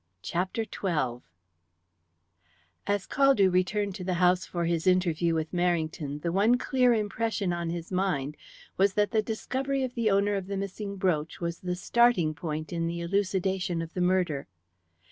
CHAPTER 0.23 0.63
XII 0.63 1.21
As 2.87 3.05
Caldew 3.05 3.51
returned 3.53 3.93
to 3.93 4.03
the 4.03 4.15
house 4.15 4.47
for 4.47 4.65
his 4.65 4.87
interview 4.87 5.35
with 5.35 5.51
Merrington, 5.51 6.23
the 6.23 6.31
one 6.31 6.57
clear 6.57 6.91
impression 6.91 7.53
on 7.53 7.69
his 7.69 7.91
mind 7.91 8.35
was 8.77 8.95
that 8.95 9.11
the 9.11 9.21
discovery 9.21 9.83
of 9.83 9.93
the 9.93 10.09
owner 10.09 10.33
of 10.33 10.47
the 10.47 10.57
missing 10.57 10.95
brooch 10.95 11.39
was 11.39 11.59
the 11.59 11.75
starting 11.75 12.33
point 12.33 12.73
in 12.73 12.87
the 12.87 12.99
elucidation 13.01 13.79
of 13.79 13.93
the 13.93 14.01
murder. 14.01 14.47